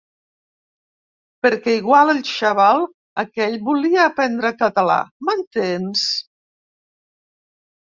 [1.45, 2.81] Perquè igual el xaval
[3.25, 6.09] aquell volia aprendre el català, m'entens?